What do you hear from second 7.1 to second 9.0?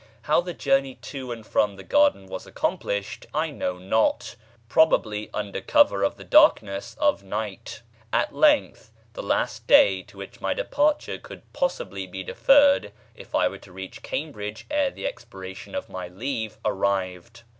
night. At length